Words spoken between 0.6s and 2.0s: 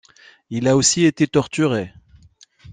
a aussi été torturé.